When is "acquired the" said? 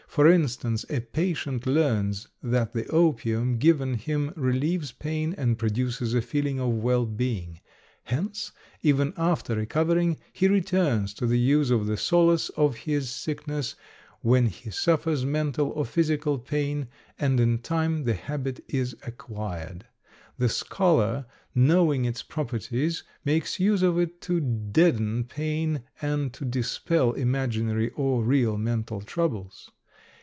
19.03-20.49